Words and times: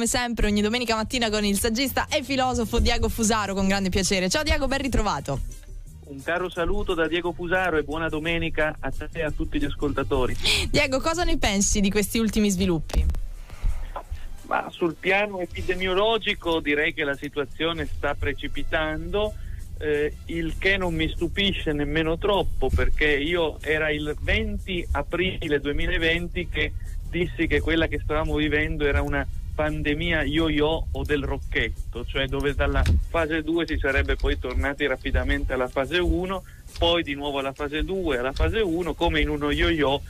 come 0.00 0.06
sempre 0.06 0.46
ogni 0.46 0.62
domenica 0.62 0.94
mattina 0.94 1.28
con 1.28 1.44
il 1.44 1.58
saggista 1.58 2.06
e 2.08 2.22
filosofo 2.22 2.78
Diego 2.78 3.10
Fusaro 3.10 3.52
con 3.52 3.68
grande 3.68 3.90
piacere. 3.90 4.30
Ciao 4.30 4.42
Diego, 4.42 4.66
ben 4.66 4.80
ritrovato. 4.80 5.40
Un 6.06 6.22
caro 6.22 6.48
saluto 6.48 6.94
da 6.94 7.06
Diego 7.06 7.32
Fusaro 7.32 7.76
e 7.76 7.82
buona 7.82 8.08
domenica 8.08 8.76
a 8.80 8.90
te 8.90 9.08
e 9.12 9.22
a 9.22 9.30
tutti 9.30 9.60
gli 9.60 9.66
ascoltatori. 9.66 10.34
Diego, 10.70 11.00
cosa 11.00 11.24
ne 11.24 11.36
pensi 11.36 11.80
di 11.80 11.90
questi 11.90 12.18
ultimi 12.18 12.48
sviluppi? 12.48 13.04
Ma 14.46 14.68
sul 14.70 14.94
piano 14.94 15.40
epidemiologico 15.40 16.60
direi 16.60 16.94
che 16.94 17.04
la 17.04 17.14
situazione 17.14 17.84
sta 17.84 18.14
precipitando 18.14 19.34
eh, 19.78 20.14
il 20.26 20.54
che 20.56 20.78
non 20.78 20.94
mi 20.94 21.10
stupisce 21.10 21.72
nemmeno 21.72 22.16
troppo 22.16 22.70
perché 22.74 23.06
io 23.06 23.58
era 23.60 23.90
il 23.90 24.16
20 24.18 24.88
aprile 24.92 25.60
2020 25.60 26.48
che 26.48 26.72
dissi 27.10 27.46
che 27.46 27.60
quella 27.60 27.86
che 27.86 28.00
stavamo 28.02 28.34
vivendo 28.36 28.86
era 28.86 29.02
una 29.02 29.26
pandemia 29.54 30.22
yo-yo 30.22 30.86
o 30.90 31.04
del 31.04 31.22
rocchetto, 31.22 32.04
cioè 32.04 32.26
dove 32.26 32.54
dalla 32.54 32.82
fase 33.08 33.42
2 33.42 33.66
si 33.66 33.78
sarebbe 33.78 34.16
poi 34.16 34.38
tornati 34.38 34.86
rapidamente 34.86 35.52
alla 35.52 35.68
fase 35.68 35.98
1, 35.98 36.44
poi 36.78 37.02
di 37.02 37.14
nuovo 37.14 37.38
alla 37.38 37.52
fase 37.52 37.84
2, 37.84 38.18
alla 38.18 38.32
fase 38.32 38.60
1, 38.60 38.94
come 38.94 39.20
in 39.20 39.28
uno 39.28 39.50
yo-yo 39.50 40.02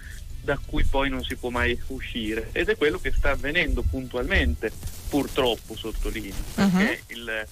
da 0.43 0.59
cui 0.65 0.85
poi 0.85 1.11
non 1.11 1.23
si 1.23 1.37
può 1.37 1.51
mai 1.51 1.79
uscire. 1.89 2.49
Ed 2.53 2.69
è 2.69 2.77
quello 2.77 2.99
che 2.99 3.13
sta 3.13 3.31
avvenendo 3.31 3.83
puntualmente, 3.83 4.73
purtroppo 5.09 5.77
sottolineo, 5.77 6.43
perché 6.55 7.03
uh-huh. 7.09 7.19
il 7.19 7.47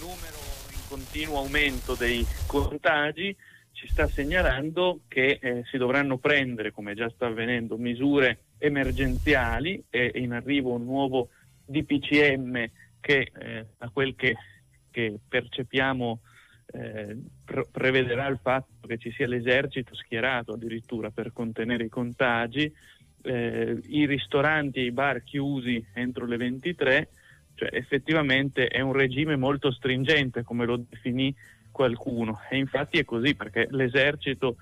numero 0.00 0.38
continuo 0.88 1.38
aumento 1.38 1.94
dei 1.94 2.26
contagi 2.46 3.34
ci 3.72 3.88
sta 3.88 4.08
segnalando 4.08 5.00
che 5.08 5.38
eh, 5.40 5.62
si 5.70 5.78
dovranno 5.78 6.18
prendere, 6.18 6.72
come 6.72 6.94
già 6.94 7.08
sta 7.08 7.26
avvenendo, 7.26 7.76
misure 7.76 8.38
emergenziali 8.60 9.82
e 9.90 10.12
in 10.14 10.32
arrivo 10.32 10.74
un 10.74 10.84
nuovo 10.84 11.30
DPCM 11.64 12.70
che 13.00 13.32
eh, 13.36 13.66
a 13.78 13.90
quel 13.90 14.14
che, 14.14 14.36
che 14.90 15.18
percepiamo 15.26 16.20
eh, 16.72 17.16
pre- 17.44 17.66
prevederà 17.70 18.28
il 18.28 18.38
fatto 18.40 18.86
che 18.86 18.98
ci 18.98 19.10
sia 19.10 19.26
l'esercito 19.26 19.94
schierato 19.94 20.52
addirittura 20.52 21.10
per 21.10 21.32
contenere 21.32 21.84
i 21.84 21.88
contagi, 21.88 22.72
eh, 23.22 23.80
i 23.88 24.06
ristoranti 24.06 24.80
e 24.80 24.84
i 24.84 24.92
bar 24.92 25.24
chiusi 25.24 25.84
entro 25.94 26.26
le 26.26 26.36
23 26.36 27.08
cioè, 27.60 27.68
effettivamente 27.72 28.68
è 28.68 28.80
un 28.80 28.94
regime 28.94 29.36
molto 29.36 29.70
stringente, 29.70 30.42
come 30.42 30.64
lo 30.64 30.78
definì 30.78 31.34
qualcuno. 31.70 32.40
E 32.48 32.56
infatti 32.56 32.98
è 32.98 33.04
così, 33.04 33.34
perché 33.34 33.66
l'esercito 33.70 34.56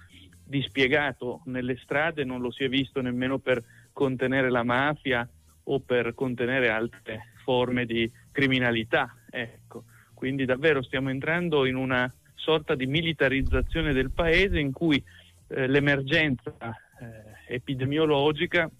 dispiegato 0.45 1.43
nelle 1.45 1.77
strade 1.77 2.25
non 2.25 2.41
lo 2.41 2.51
si 2.51 2.65
è 2.65 2.69
visto 2.69 3.01
nemmeno 3.01 3.39
per 3.39 3.63
contenere 3.99 4.49
la 4.49 4.63
mafia 4.63 5.29
o 5.65 5.81
per 5.81 6.15
contenere 6.15 6.69
altre 6.69 7.33
forme 7.43 7.85
di 7.85 8.09
criminalità. 8.31 9.13
Ecco. 9.29 9.87
Quindi 10.15 10.45
davvero 10.45 10.85
stiamo 10.85 11.11
entrando 11.11 11.67
in 11.67 11.75
una 11.75 12.09
sorta 12.37 12.77
di 12.77 12.87
militarizzazione 12.87 13.93
del 13.93 14.13
paese 14.13 14.61
in 14.61 14.71
cui 14.71 15.03
eh, 15.49 15.67
l'emergenza 15.67 16.57
eh, 16.61 17.55
epidemiologica 17.57 18.71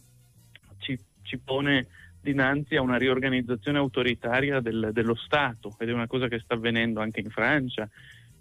ci, 0.79 0.97
ci 1.23 1.39
pone 1.39 1.89
dinanzi 2.21 2.77
a 2.77 2.83
una 2.83 2.97
riorganizzazione 2.97 3.79
autoritaria 3.79 4.61
del, 4.61 4.91
dello 4.93 5.17
Stato 5.17 5.75
ed 5.81 5.89
è 5.89 5.93
una 5.93 6.07
cosa 6.07 6.29
che 6.29 6.39
sta 6.39 6.55
avvenendo 6.55 7.01
anche 7.01 7.19
in 7.19 7.31
Francia, 7.31 7.89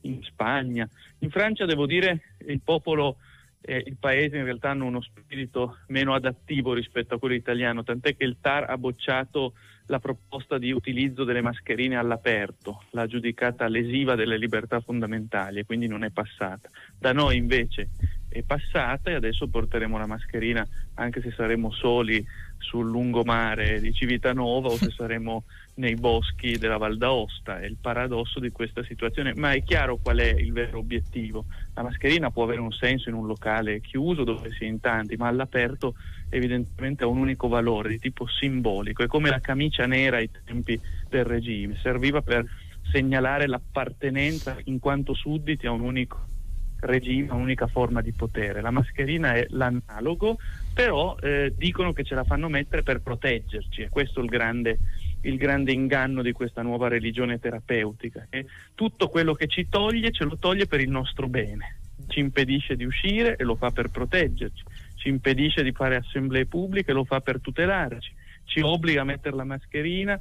in 0.02 0.22
Spagna. 0.22 0.88
In 1.20 1.32
Francia 1.32 1.66
devo 1.66 1.88
dire 1.88 2.36
il 2.46 2.62
popolo 2.64 3.18
e 3.62 3.84
il 3.86 3.98
paese 3.98 4.38
in 4.38 4.44
realtà 4.44 4.70
hanno 4.70 4.86
uno 4.86 5.02
spirito 5.02 5.80
meno 5.88 6.14
adattivo 6.14 6.74
rispetto 6.74 7.16
a 7.16 7.20
quello 7.20 7.36
italiano, 7.36 7.84
tant'è 7.84 8.16
che 8.16 8.24
il 8.24 8.38
TAR 8.40 8.70
ha 8.70 8.78
bocciato 8.78 9.54
la 9.88 10.00
proposta 10.00 10.58
di 10.58 10.72
utilizzo 10.72 11.24
delle 11.24 11.42
mascherine 11.42 11.96
all'aperto, 11.96 12.84
l'ha 12.92 13.08
giudicata 13.08 13.68
lesiva 13.68 14.16
delle 14.16 14.38
libertà 14.38 14.80
fondamentali 14.82 15.60
e 15.60 15.66
quindi 15.66 15.88
non 15.88 16.04
è 16.04 16.12
passata. 16.12 16.70
Da 16.98 17.14
noi 17.14 17.38
invece 17.38 17.90
è 18.38 18.44
passata 18.44 19.10
e 19.10 19.16
adesso 19.16 19.48
porteremo 19.48 19.98
la 19.98 20.06
mascherina 20.06 20.66
anche 20.96 21.22
se 21.22 21.32
saremo 21.32 21.72
soli 21.72 22.26
sul 22.58 22.90
lungomare 22.90 23.80
di 23.80 23.94
Civitanova 23.94 24.70
o 24.70 24.78
se 24.78 24.90
saremo 24.96 25.44
nei 25.76 25.96
boschi 25.96 26.58
della 26.58 26.78
Val 26.78 26.98
d'Aosta. 26.98 27.60
È 27.60 27.66
il 27.66 27.78
paradosso 27.80 28.40
di 28.40 28.50
questa 28.50 28.84
situazione, 28.84 29.34
ma 29.36 29.52
è 29.52 29.64
chiaro 29.64 29.98
qual 29.98 30.18
è 30.18 30.30
il 30.30 30.52
vero 30.52 30.80
obiettivo. 30.80 31.46
La 31.74 31.84
mascherina 31.84 32.32
può 32.32 32.44
avere 32.44 32.62
un 32.62 32.72
senso 32.72 33.10
in 33.10 33.16
un 33.16 33.28
locale 33.28 33.82
chiuso 33.82 34.24
dove 34.24 34.52
si 34.52 34.64
è 34.64 34.68
in 34.68 34.80
tanti, 34.80 35.16
ma 35.16 35.28
all'aperto 35.28 35.96
evidentemente 36.30 37.04
ha 37.04 37.08
un 37.08 37.18
unico 37.18 37.48
valore 37.48 37.90
di 37.90 38.00
tipo 38.00 38.28
simbolico. 38.28 39.04
È 39.04 39.08
come 39.08 39.30
la 39.30 39.40
camicia 39.40 39.86
nera 39.86 40.18
ai 40.18 40.30
tempi 40.46 40.80
del 41.10 41.26
regime, 41.26 41.78
serviva 41.82 42.22
per 42.22 42.46
segnalare 42.92 43.48
l'appartenenza 43.48 44.58
in 44.66 44.80
quanto 44.80 45.14
sudditi 45.14 45.68
a 45.68 45.72
un 45.72 45.82
unico 45.82 46.36
regime, 46.80 47.32
un'unica 47.32 47.68
forma 47.68 48.02
di 48.02 48.12
potere. 48.12 48.62
La 48.62 48.72
mascherina 48.72 49.34
è 49.34 49.46
l'analogo, 49.50 50.38
però 50.74 51.16
eh, 51.20 51.54
dicono 51.56 51.94
che 51.94 52.04
ce 52.04 52.16
la 52.16 52.24
fanno 52.24 52.50
mettere 52.50 52.84
per 52.84 53.02
proteggerci 53.02 53.82
e 53.82 53.90
questo 53.90 54.20
è 54.20 54.24
il 54.24 54.30
grande, 54.30 54.80
il 55.22 55.38
grande 55.38 55.72
inganno 55.72 56.22
di 56.22 56.32
questa 56.32 56.62
nuova 56.62 56.88
religione 56.88 57.40
terapeutica. 57.40 58.28
E 58.30 58.46
tutto 58.76 59.10
quello 59.10 59.34
che 59.34 59.48
ci 59.48 59.68
toglie 59.70 60.12
ce 60.12 60.26
lo 60.26 60.38
toglie 60.38 60.68
per 60.68 60.80
il 60.80 60.90
nostro 60.90 61.28
bene, 61.28 61.80
ci 62.08 62.20
impedisce 62.20 62.76
di 62.76 62.86
uscire 62.86 63.36
e 63.36 63.44
lo 63.44 63.56
fa 63.56 63.72
per 63.72 63.90
proteggerci, 63.90 64.64
ci 64.96 65.10
impedisce 65.10 65.64
di 65.64 65.72
fare 65.72 65.96
assemblee 65.96 66.46
pubbliche 66.46 66.92
e 66.92 66.94
lo 66.94 67.06
fa 67.06 67.22
per 67.22 67.42
tutelarci, 67.42 68.12
ci 68.46 68.62
obbliga 68.62 69.02
a 69.02 69.06
mettere 69.06 69.36
la 69.36 69.44
mascherina 69.44 70.20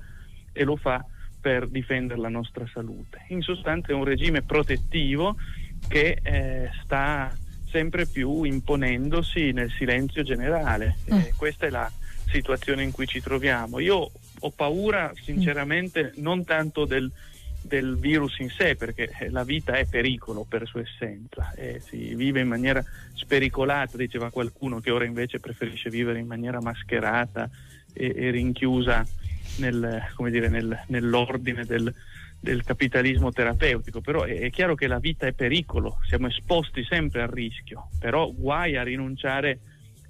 e 0.52 0.64
lo 0.64 0.76
fa 0.76 1.04
per 1.38 1.68
difendere 1.68 2.18
la 2.18 2.28
nostra 2.28 2.66
salute. 2.72 3.26
In 3.28 3.40
sostanza 3.40 3.92
è 3.92 3.94
un 3.94 4.02
regime 4.02 4.42
protettivo 4.42 5.36
che 5.88 6.18
eh, 6.22 6.70
sta 6.82 7.36
sempre 7.70 8.06
più 8.06 8.44
imponendosi 8.44 9.52
nel 9.52 9.70
silenzio 9.70 10.22
generale. 10.22 10.96
Mm. 11.12 11.18
Eh, 11.18 11.32
questa 11.36 11.66
è 11.66 11.70
la 11.70 11.90
situazione 12.30 12.82
in 12.82 12.90
cui 12.90 13.06
ci 13.06 13.20
troviamo. 13.20 13.78
Io 13.78 14.10
ho 14.38 14.50
paura 14.50 15.12
sinceramente 15.22 16.12
mm. 16.16 16.22
non 16.22 16.44
tanto 16.44 16.84
del, 16.84 17.10
del, 17.60 17.96
virus 17.98 18.38
in 18.38 18.50
sé, 18.50 18.76
perché 18.76 19.10
eh, 19.18 19.30
la 19.30 19.44
vita 19.44 19.74
è 19.74 19.86
pericolo 19.86 20.44
per 20.44 20.66
sua 20.66 20.80
essenza, 20.80 21.52
eh, 21.54 21.80
si 21.80 22.14
vive 22.14 22.40
in 22.40 22.48
maniera 22.48 22.82
spericolata, 23.14 23.96
diceva 23.96 24.30
qualcuno 24.30 24.80
che 24.80 24.90
ora 24.90 25.04
invece 25.04 25.40
preferisce 25.40 25.90
vivere 25.90 26.18
in 26.18 26.26
maniera 26.26 26.60
mascherata 26.60 27.48
e, 27.92 28.12
e 28.16 28.30
rinchiusa 28.30 29.06
nel, 29.58 30.02
dire, 30.30 30.48
nel, 30.48 30.84
nell'ordine 30.88 31.64
del, 31.64 31.92
del 32.40 32.62
capitalismo 32.62 33.32
terapeutico, 33.32 34.00
però 34.00 34.22
è, 34.22 34.38
è, 34.40 34.50
chiaro 34.50 34.74
che 34.74 34.86
la 34.86 34.98
vita 34.98 35.26
è 35.26 35.32
pericolo, 35.32 35.98
siamo 36.06 36.28
esposti 36.28 36.84
sempre 36.84 37.22
al 37.22 37.28
rischio, 37.28 37.88
però 37.98 38.30
guai 38.32 38.76
a 38.76 38.82
rinunciare 38.82 39.58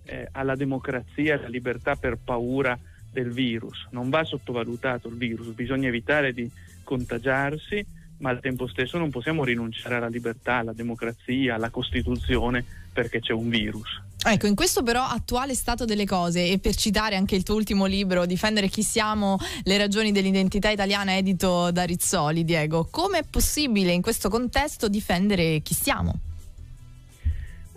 eh, 0.04 0.28
alla 0.32 0.54
democrazia 0.54 1.34
alla 1.34 1.48
libertà 1.48 1.96
per 1.96 2.18
paura 2.22 2.78
del 3.10 3.32
virus. 3.32 3.86
Non 3.90 4.10
va 4.10 4.24
sottovalutato 4.24 5.08
il 5.08 5.16
virus, 5.16 5.48
bisogna 5.48 5.88
evitare 5.88 6.32
di 6.32 6.50
contagiarsi, 6.84 7.84
ma 8.18 8.30
al 8.30 8.40
tempo 8.40 8.66
stesso 8.66 8.98
non 8.98 9.10
possiamo 9.10 9.44
rinunciare 9.44 9.96
alla 9.96 10.08
libertà, 10.08 10.56
alla 10.56 10.72
democrazia, 10.72 11.54
alla 11.54 11.70
Costituzione 11.70 12.64
perché 12.92 13.20
c'è 13.20 13.32
un 13.32 13.48
virus. 13.48 14.02
Ecco, 14.28 14.48
in 14.48 14.56
questo 14.56 14.82
però 14.82 15.04
attuale 15.04 15.54
stato 15.54 15.84
delle 15.84 16.04
cose 16.04 16.50
e 16.50 16.58
per 16.58 16.74
citare 16.74 17.14
anche 17.14 17.36
il 17.36 17.44
tuo 17.44 17.54
ultimo 17.54 17.84
libro, 17.86 18.26
Difendere 18.26 18.66
chi 18.66 18.82
siamo, 18.82 19.38
le 19.62 19.78
ragioni 19.78 20.10
dell'identità 20.10 20.68
italiana, 20.68 21.16
edito 21.16 21.70
da 21.70 21.84
Rizzoli, 21.84 22.44
Diego, 22.44 22.88
come 22.90 23.20
è 23.20 23.22
possibile 23.22 23.92
in 23.92 24.02
questo 24.02 24.28
contesto 24.28 24.88
difendere 24.88 25.60
chi 25.60 25.74
siamo? 25.74 26.18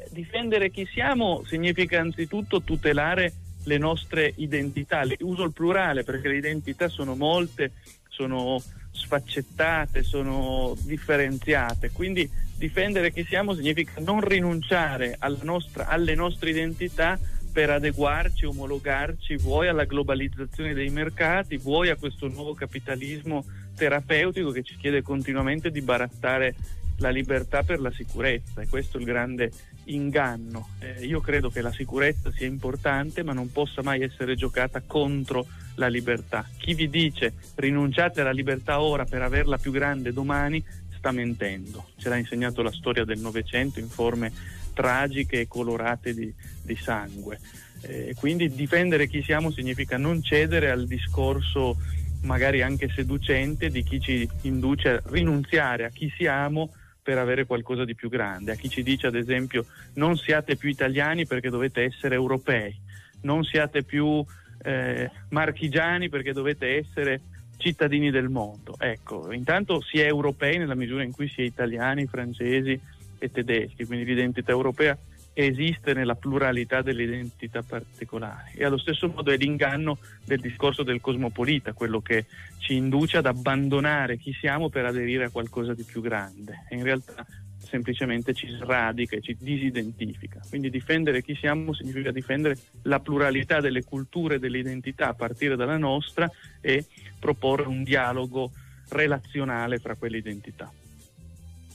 Difendere 0.09 0.71
chi 0.71 0.87
siamo 0.91 1.43
significa 1.45 1.99
anzitutto 1.99 2.63
tutelare 2.63 3.31
le 3.65 3.77
nostre 3.77 4.33
identità, 4.37 5.03
uso 5.19 5.43
il 5.43 5.53
plurale 5.53 6.03
perché 6.03 6.29
le 6.29 6.37
identità 6.37 6.89
sono 6.89 7.15
molte, 7.15 7.73
sono 8.19 8.61
sfaccettate, 8.91 10.03
sono 10.03 10.75
differenziate, 10.81 11.91
quindi 11.91 12.29
difendere 12.57 13.13
chi 13.13 13.23
siamo 13.23 13.53
significa 13.53 14.01
non 14.01 14.19
rinunciare 14.19 15.17
nostra, 15.43 15.87
alle 15.87 16.15
nostre 16.15 16.49
identità 16.49 17.17
per 17.53 17.69
adeguarci, 17.69 18.45
omologarci, 18.45 19.37
vuoi 19.37 19.69
alla 19.69 19.85
globalizzazione 19.85 20.73
dei 20.73 20.89
mercati, 20.89 21.55
vuoi 21.55 21.89
a 21.89 21.95
questo 21.95 22.27
nuovo 22.27 22.53
capitalismo 22.53 23.45
terapeutico 23.73 24.51
che 24.51 24.63
ci 24.63 24.75
chiede 24.75 25.01
continuamente 25.01 25.71
di 25.71 25.81
barattare 25.81 26.55
la 26.97 27.09
libertà 27.09 27.63
per 27.63 27.79
la 27.79 27.91
sicurezza 27.91 28.59
e 28.59 28.67
questo 28.67 28.97
è 28.97 28.99
il 28.99 29.05
grande 29.05 29.49
inganno. 29.85 30.71
Eh, 30.79 31.05
io 31.05 31.21
credo 31.21 31.49
che 31.49 31.61
la 31.61 31.71
sicurezza 31.71 32.29
sia 32.33 32.47
importante 32.47 33.23
ma 33.23 33.31
non 33.31 33.49
possa 33.49 33.81
mai 33.81 34.01
essere 34.01 34.35
giocata 34.35 34.81
contro 34.85 35.47
la 35.79 35.87
libertà. 35.87 36.47
Chi 36.57 36.75
vi 36.75 36.89
dice 36.89 37.33
rinunciate 37.55 38.21
alla 38.21 38.31
libertà 38.31 38.81
ora 38.81 39.05
per 39.05 39.21
averla 39.21 39.57
più 39.57 39.71
grande 39.71 40.13
domani 40.13 40.63
sta 40.95 41.11
mentendo. 41.11 41.87
Ce 41.97 42.09
l'ha 42.09 42.17
insegnato 42.17 42.61
la 42.61 42.71
storia 42.71 43.05
del 43.05 43.19
Novecento 43.19 43.79
in 43.79 43.87
forme 43.87 44.31
tragiche 44.73 45.39
e 45.39 45.47
colorate 45.47 46.13
di, 46.13 46.31
di 46.61 46.75
sangue. 46.75 47.39
Eh, 47.81 48.13
quindi 48.17 48.53
difendere 48.53 49.07
chi 49.07 49.23
siamo 49.23 49.51
significa 49.51 49.97
non 49.97 50.21
cedere 50.21 50.69
al 50.69 50.85
discorso 50.85 51.77
magari 52.23 52.61
anche 52.61 52.91
seducente 52.93 53.69
di 53.69 53.81
chi 53.81 54.01
ci 54.01 54.29
induce 54.41 54.89
a 54.89 55.01
rinunziare 55.05 55.85
a 55.85 55.89
chi 55.89 56.11
siamo 56.17 56.73
per 57.01 57.17
avere 57.17 57.45
qualcosa 57.45 57.85
di 57.85 57.95
più 57.95 58.09
grande, 58.09 58.51
a 58.51 58.55
chi 58.55 58.67
ci 58.67 58.83
dice 58.83 59.07
ad 59.07 59.15
esempio 59.15 59.65
non 59.93 60.17
siate 60.17 60.57
più 60.57 60.67
italiani 60.67 61.25
perché 61.25 61.49
dovete 61.49 61.83
essere 61.83 62.15
europei, 62.15 62.77
non 63.21 63.45
siate 63.45 63.83
più 63.83 64.23
eh, 64.61 65.09
marchigiani 65.29 66.09
perché 66.09 66.33
dovete 66.33 66.77
essere 66.77 67.21
cittadini 67.57 68.09
del 68.09 68.29
mondo. 68.29 68.75
Ecco, 68.77 69.31
intanto 69.31 69.81
si 69.81 69.99
è 69.99 70.05
europei 70.05 70.57
nella 70.57 70.75
misura 70.75 71.03
in 71.03 71.11
cui 71.11 71.27
si 71.27 71.41
è 71.41 71.45
italiani, 71.45 72.07
francesi 72.07 72.79
e 73.17 73.31
tedeschi, 73.31 73.85
quindi 73.85 74.05
l'identità 74.05 74.51
europea 74.51 74.97
esiste 75.33 75.93
nella 75.93 76.15
pluralità 76.15 76.81
delle 76.81 77.03
identità 77.03 77.61
particolari 77.61 78.53
e 78.55 78.65
allo 78.65 78.77
stesso 78.77 79.07
modo 79.07 79.31
è 79.31 79.37
l'inganno 79.37 79.97
del 80.25 80.39
discorso 80.39 80.83
del 80.83 80.99
cosmopolita, 80.99 81.73
quello 81.73 82.01
che 82.01 82.25
ci 82.57 82.75
induce 82.75 83.17
ad 83.17 83.25
abbandonare 83.25 84.17
chi 84.17 84.33
siamo 84.33 84.69
per 84.69 84.85
aderire 84.85 85.25
a 85.25 85.29
qualcosa 85.29 85.73
di 85.73 85.83
più 85.83 86.01
grande 86.01 86.65
e 86.69 86.75
in 86.75 86.83
realtà 86.83 87.25
semplicemente 87.69 88.33
ci 88.33 88.47
sradica 88.47 89.15
e 89.15 89.21
ci 89.21 89.35
disidentifica. 89.39 90.41
Quindi 90.47 90.69
difendere 90.69 91.23
chi 91.23 91.35
siamo 91.35 91.73
significa 91.73 92.11
difendere 92.11 92.57
la 92.83 92.99
pluralità 92.99 93.59
delle 93.61 93.83
culture 93.83 94.35
e 94.35 94.39
delle 94.39 94.59
identità 94.59 95.09
a 95.09 95.13
partire 95.13 95.55
dalla 95.55 95.77
nostra 95.77 96.29
e 96.61 96.85
proporre 97.19 97.67
un 97.67 97.83
dialogo 97.83 98.51
relazionale 98.89 99.79
fra 99.79 99.95
quelle 99.95 100.17
identità. 100.17 100.71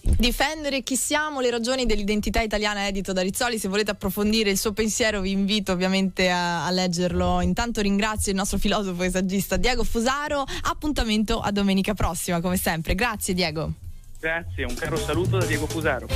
Difendere 0.07 0.83
chi 0.83 0.97
siamo, 0.97 1.41
le 1.41 1.51
ragioni 1.51 1.87
dell'identità 1.87 2.43
italiana 2.43 2.87
edito 2.87 3.15
da 3.15 3.23
Rizzoli. 3.23 3.59
Se 3.59 3.69
volete 3.69 3.93
approfondire 3.93 4.51
il 4.51 4.59
suo 4.59 4.73
pensiero 4.73 5.23
vi 5.23 5.31
invito 5.31 5.73
ovviamente 5.73 6.29
a, 6.29 6.67
a 6.67 6.71
leggerlo. 6.71 7.41
Intanto 7.41 7.81
ringrazio 7.81 8.31
il 8.31 8.37
nostro 8.37 8.59
filosofo 8.59 9.03
e 9.03 9.11
saggista 9.11 9.57
Diego 9.57 9.83
Fusaro. 9.83 10.45
Appuntamento 10.65 11.41
a 11.41 11.51
domenica 11.51 11.95
prossima 11.95 12.41
come 12.43 12.59
sempre. 12.59 12.95
Grazie 12.95 13.33
Diego. 13.33 13.84
Grazie, 14.25 14.65
un 14.65 14.75
caro 14.75 14.97
saluto 14.97 15.37
da 15.37 15.45
Diego 15.45 15.67
Fusaro. 15.67 16.07